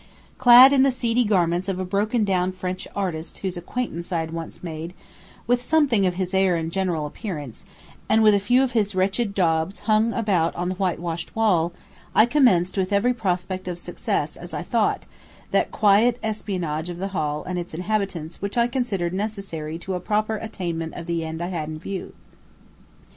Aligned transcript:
Clad 0.39 0.73
in 0.73 0.81
the 0.81 0.89
seedy 0.89 1.23
garments 1.23 1.69
of 1.69 1.77
a 1.77 1.85
broken 1.85 2.25
down 2.25 2.53
French 2.53 2.87
artist 2.95 3.37
whose 3.45 3.55
acquaintance 3.55 4.11
I 4.11 4.21
had 4.21 4.33
once 4.33 4.63
made, 4.63 4.95
with 5.45 5.61
something 5.61 6.07
of 6.07 6.15
his 6.15 6.33
air 6.33 6.55
and 6.55 6.71
general 6.71 7.05
appearance 7.05 7.67
and 8.09 8.23
with 8.23 8.33
a 8.33 8.39
few 8.39 8.63
of 8.63 8.71
his 8.71 8.95
wretched 8.95 9.35
daubs 9.35 9.81
hung 9.81 10.11
about 10.11 10.55
on 10.55 10.69
the 10.69 10.73
whitewashed 10.81 11.35
wall, 11.35 11.71
I 12.15 12.25
commenced 12.25 12.79
with 12.79 12.91
every 12.91 13.13
prospect 13.13 13.67
of 13.67 13.77
success 13.77 14.35
as 14.35 14.55
I 14.55 14.63
thought, 14.63 15.05
that 15.51 15.69
quiet 15.69 16.17
espionage 16.23 16.89
of 16.89 16.97
the 16.97 17.09
hall 17.09 17.43
and 17.43 17.59
its 17.59 17.75
inhabitants 17.75 18.41
which 18.41 18.57
I 18.57 18.67
considered 18.67 19.13
necessary 19.13 19.77
to 19.77 19.93
a 19.93 19.99
proper 19.99 20.37
attainment 20.37 20.95
of 20.95 21.05
the 21.05 21.23
end 21.23 21.43
I 21.43 21.49
had 21.49 21.69
in 21.69 21.77
view. 21.77 22.13